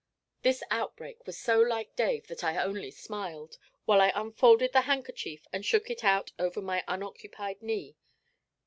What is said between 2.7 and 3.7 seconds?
smiled,